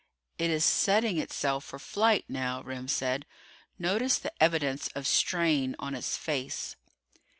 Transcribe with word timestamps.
"It 0.39 0.49
is 0.49 0.65
setting 0.65 1.19
itself 1.19 1.63
for 1.63 1.77
flight 1.77 2.25
now," 2.27 2.63
Remm 2.63 2.87
said. 2.89 3.23
"Notice 3.77 4.17
the 4.17 4.33
evidence 4.41 4.87
of 4.95 5.05
strain 5.05 5.75
on 5.77 5.93
its 5.93 6.17
face." 6.17 6.75